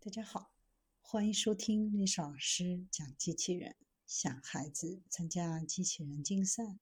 [0.00, 0.52] 大家好，
[1.00, 3.74] 欢迎收听历史老师讲机器人。
[4.06, 6.78] 想孩子参加机器人竞赛、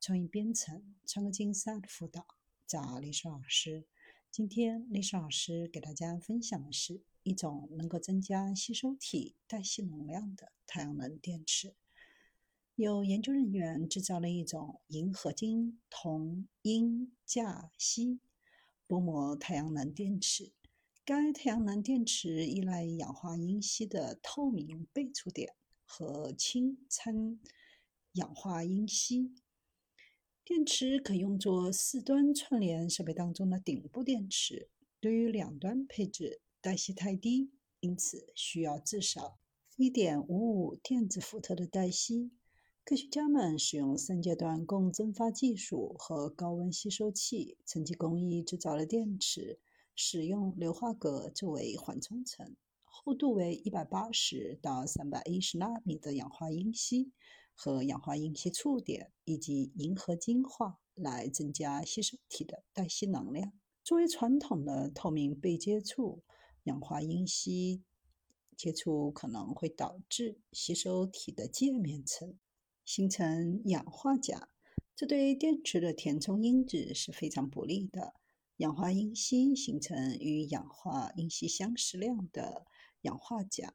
[0.00, 2.24] 创意编程、创客竞赛的辅导，
[2.68, 3.86] 找历史老师。
[4.30, 11.74] 今天历史老师给大家分享的是一种能够增加吸收体代谢能量的太阳能电池。
[12.76, 18.20] 有研究人员制造了一种银合金铜铟钾锡
[18.86, 20.52] 薄膜太阳能电池。
[21.12, 27.40] 该太阳能电池依赖氧化铟锡的透明被触点和氢掺
[28.12, 29.32] 氧化铟锡。
[30.44, 34.68] 电池可用作四端串联设备当中的顶部电池。
[35.00, 39.40] 对于两端配置代谢太低，因此需要至少
[39.78, 42.30] 1.55电子伏特的代谢。
[42.84, 49.58] 科学家们使用三阶段共蒸发技术和高温吸收器沉积工艺制造了电池，
[50.02, 57.12] 使用硫化镉作为缓冲层，厚度为180到310纳米的氧化铟锡
[57.54, 63.52] 和氧化铟锡触点以及银合金化来增加吸收体的代谢能量。
[63.84, 66.22] 作为传统的透明被接触，
[66.64, 67.82] 氧化铟锡
[68.56, 72.38] 接触可能会导致吸收体的界面层。
[72.86, 74.48] 形成氧化钾，
[74.96, 78.14] 这对电池的填充因子是非常不利的。
[78.60, 82.66] 氧化铟锡形成与氧化铟锡相适量的
[83.00, 83.72] 氧化钾，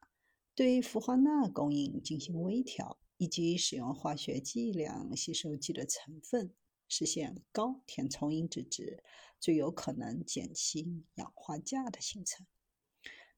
[0.53, 6.53] 对氟化钠供应进行微调，以及使用化学计量吸收剂的成分，
[6.87, 9.03] 实现高填充因子值，
[9.39, 12.45] 最有可能减轻氧化钾的形成。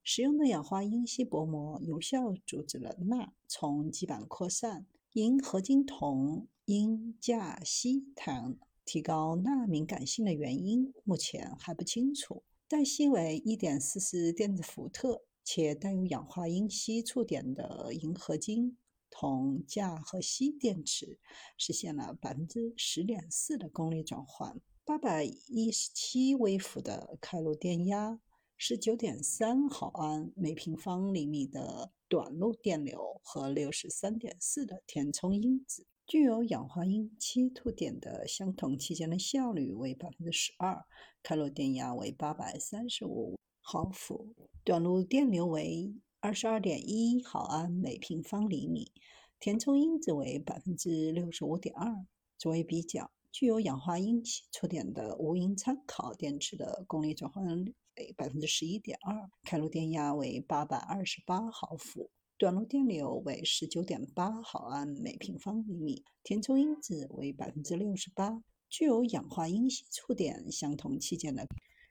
[0.04, 4.86] 使用的氧化铟锡薄膜有效阻止了钠从基板扩散。
[5.14, 12.44] 银合金铜铟钾锡太阳能提高钠敏感性的原因目前还不清楚。
[12.70, 18.78] 代谢为1.44电子伏特且带有氧化铟锡触点的银合金
[19.10, 21.20] 铜价和锡电池，
[21.58, 24.60] 实现了10.4%的功率转换。
[24.86, 28.22] 817微伏的开路电压。
[28.60, 40.86] 19.3毫安每平方厘米的短路电流和63.4的填充因子，具有氧化铟锡触点的相同期间的效率为12%，
[41.22, 48.90] 开路电压为835毫伏，短路电流为22.1毫安每平方厘米，
[49.38, 52.06] 填充因子为65.2%。
[52.38, 57.76] 作为比较，具有氧化铟锡触点的无铟参考电池的功率转换率。
[57.98, 62.10] 为百分之十一点二，开路电压为八百二十八毫伏，
[62.40, 71.48] 短路电流为十九点八毫安每平方厘米，填充因子为百分之六十八，具有氧化铟锡触点相同器件的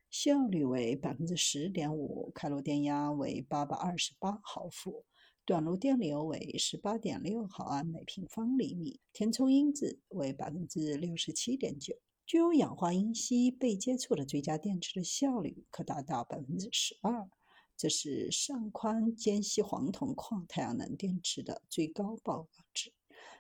[0.09, 5.05] 效率为百分之十点五，开路电压为八百二十八毫伏，
[5.45, 11.97] 短路电流为十八点六毫安每平方厘米，填充因子为百分之六十七点九。
[12.25, 17.29] 具有氧化铟锡被接触的最佳电池的效率可达到百分之十二，
[17.77, 22.93] 这是上宽间隙黄铜矿太阳能电池的最高报告值。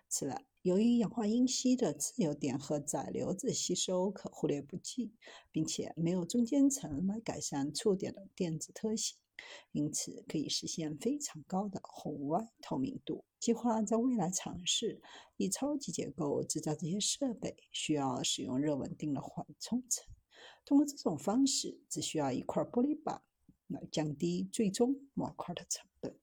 [0.08, 5.12] 此外，由于氧化铟锡的自由电荷载流子吸收可忽略不计，
[5.50, 9.16] 并且没有中间层来改善触点的电子特性。
[9.72, 13.24] 因此，可以实现非常高的红外透明度。
[13.38, 15.00] 计划在未来尝试
[15.36, 20.06] 以超级结构制造这些设备，需要使用热稳定的缓冲层。
[20.64, 23.20] 通过这种方式，只需要一块玻璃板
[23.68, 26.14] 来降低最终模块的成本。